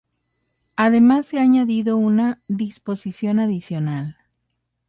[0.77, 4.17] Además se ha añadido una "disposición adicional".